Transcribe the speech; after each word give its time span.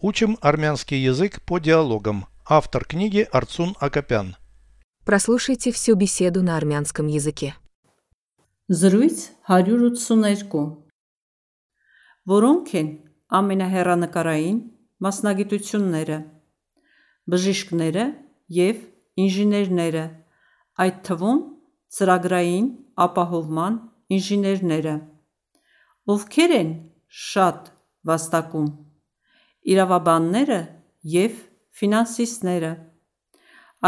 Учим 0.00 0.38
армянский 0.40 1.02
язык 1.02 1.42
по 1.42 1.58
диалогам. 1.58 2.26
Автор 2.48 2.84
книги 2.84 3.26
Арцун 3.32 3.74
Акопян. 3.80 4.36
Прослушайте 5.04 5.72
всю 5.72 5.96
беседу 5.96 6.40
на 6.40 6.56
армянском 6.56 7.08
языке. 7.08 7.56
Զրույց 8.68 9.18
182 9.48 10.76
Որոնք 12.28 12.72
են 12.78 12.88
ամենահեռանկարային 13.38 14.58
մասնագիտությունները 15.02 16.18
բժիշկները 17.34 18.04
եւ 18.54 18.82
ինժեներները 19.24 20.04
այդ 20.84 20.98
թվում 21.08 21.40
ծրագրային 21.98 22.68
ապահովման 23.08 23.80
ինժեներները 24.14 24.94
ովքեր 26.14 26.54
են 26.60 26.70
շատ 27.08 27.72
վաստակում 28.12 28.68
իրավաբանները 29.73 30.59
եւ 31.13 31.35
ֆինանսիստները 31.79 32.71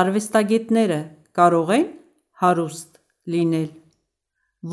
արվեստագետները 0.01 0.99
կարող 1.39 1.71
են 1.77 1.87
հարուստ 2.41 2.99
լինել 3.35 3.71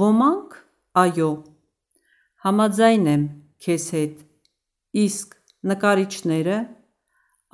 Ոմանք 0.03 0.59
այո 1.05 1.31
Համաձայն 2.47 3.09
եմ 3.13 3.25
քեզ 3.67 3.87
հետ 3.97 4.21
Իսկ 5.03 5.37
նկարիչները 5.73 6.59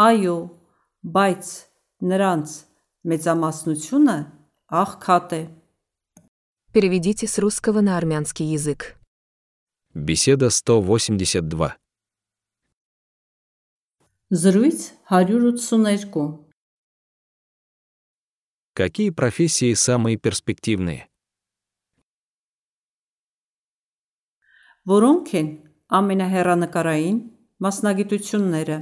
այո 0.09 0.37
բայց 1.19 1.55
նրանց 2.13 2.59
մեծամասնությունը 3.13 4.19
աղքատ 4.83 5.39
է 5.39 5.43
Переведите 6.71 7.27
с 7.27 7.39
русского 7.39 7.81
на 7.81 7.97
армянский 7.97 8.45
язык. 8.45 8.95
Беседа 9.95 10.51
182. 10.51 11.82
Զրույց 14.33 14.93
182 15.11 16.45
Какие 18.75 19.11
профессии 19.11 19.75
самые 19.75 20.17
перспективные? 20.17 21.09
Որոնք 24.89 25.33
են 25.41 25.49
ամենահեռանկարային 25.89 27.19
մասնագիտությունները 27.65 28.79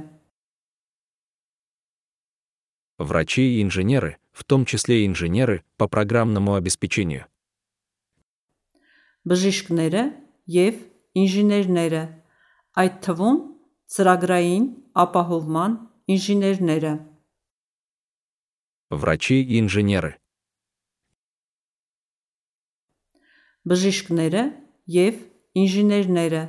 Врачи 2.97 3.43
и 3.57 3.61
инженеры, 3.61 4.17
в 4.31 4.43
том 4.43 4.65
числе 4.65 5.05
инженеры 5.05 5.63
по 5.77 5.87
программному 5.87 6.55
обеспечению. 6.55 7.25
բժիշկները 9.27 10.03
եւ 10.55 10.75
ինժեներները 11.19 12.01
այդ 12.81 12.99
թվում 13.05 13.39
ծրագրային 13.93 14.65
ապահովման 15.03 15.71
ինժեներները 16.13 16.93
Врачи 18.89 19.43
и 19.43 19.59
инженеры. 19.59 20.15
բժիշկները 23.67 24.43
եւ 24.87 25.15
ինժեներները 25.61 26.43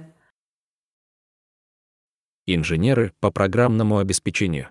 Инженеры 2.46 3.12
по 3.20 3.30
программному 3.30 3.98
обеспечению. 3.98 4.70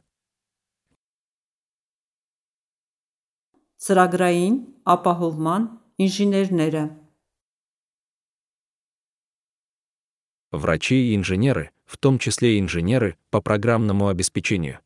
ծրագրային 3.77 4.55
ապահովման 4.93 5.67
ինժեներները 6.05 6.83
Врачи 10.51 11.11
и 11.11 11.15
инженеры, 11.15 11.71
в 11.85 11.97
том 11.97 12.19
числе 12.19 12.59
инженеры 12.59 13.17
по 13.29 13.41
программному 13.41 14.07
обеспечению. 14.07 14.79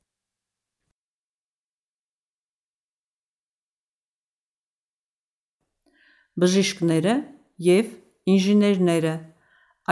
բժիշկները 6.42 7.14
եւ 7.62 7.90
ինժեներները 8.34 9.14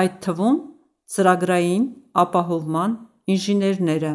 այդ 0.02 0.16
թվում 0.26 0.60
ծրագրային 1.14 1.86
ապահովման 2.24 2.98
ինժեներները 3.36 4.14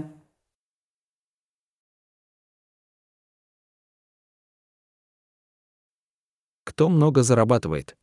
Кто 6.74 6.88
много 6.88 7.22
зарабатывает? 7.22 7.94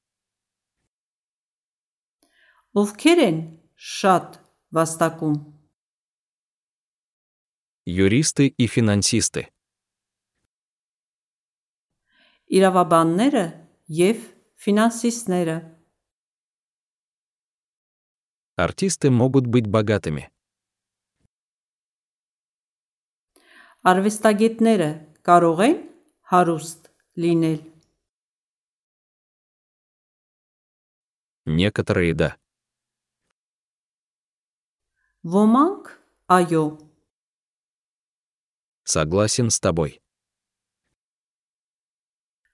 ովքեր 2.82 3.20
են 3.28 3.38
շատ 3.76 4.38
վաստակում 4.76 5.36
Юристы 7.88 8.46
и 8.48 8.68
финансисты. 8.68 9.50
իրավաբանները 12.58 13.44
եւ 13.98 14.18
ֆինանսիստները 14.64 15.58
Артисты 18.58 19.10
могут 19.10 19.48
быть 19.48 19.68
богатыми. 19.68 20.30
արվեստագետները 23.90 24.90
կարող 25.26 25.62
են 25.68 25.78
հարուստ 26.32 26.82
լինել 27.24 27.62
Некоторые 31.46 32.14
да. 32.14 32.38
ոմանք 35.36 35.84
այո 36.38 36.64
Согласен 38.84 39.50
с 39.52 39.60
тобой. 39.60 40.02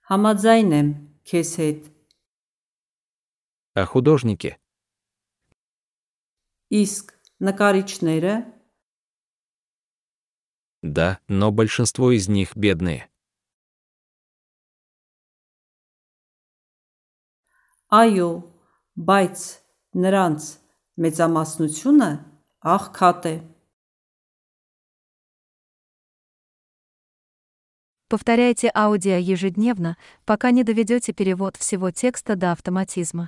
համաձայն 0.10 0.70
եմ 0.80 0.90
քեզ 1.30 1.52
հետ 1.62 1.82
А 3.76 3.86
художники? 3.86 4.58
իսկ 6.72 7.06
նկարիչները 7.48 8.36
Да, 10.84 11.20
но 11.28 11.52
большинство 11.52 12.12
из 12.12 12.28
них 12.30 12.56
бедные. 12.56 13.10
այո 17.92 18.30
բայց 19.10 19.38
նրանց 20.04 20.42
մեծամասնությունը 21.04 22.10
Ах, 22.65 22.93
Кате. 22.93 23.43
Повторяйте 28.09 28.71
аудио 28.73 29.17
ежедневно, 29.17 29.97
пока 30.25 30.53
не 30.53 30.63
доведете 30.63 31.13
перевод 31.13 31.57
всего 31.57 31.91
текста 31.91 32.37
до 32.37 32.53
автоматизма. 32.53 33.27